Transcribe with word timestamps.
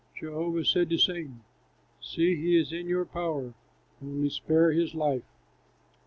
Jehovah 0.19 0.65
said 0.65 0.89
to 0.89 0.97
Satan, 0.97 1.41
"See, 2.01 2.35
he 2.35 2.59
is 2.59 2.73
in 2.73 2.87
your 2.87 3.05
power; 3.05 3.53
only 4.01 4.31
spare 4.31 4.71
his 4.71 4.95
life." 4.95 5.29